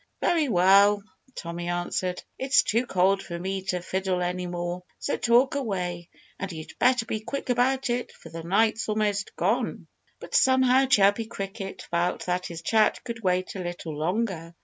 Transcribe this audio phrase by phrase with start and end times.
[0.19, 1.03] "Very well!"
[1.35, 2.23] Tommy answered.
[2.39, 4.81] "It's too cold for me to fiddle any more.
[4.97, 6.09] So talk away!
[6.39, 9.85] And you'd better be quick about it, for the night's almost gone."
[10.19, 14.55] But somehow Chirpy Cricket felt that his chat could wait a little longer.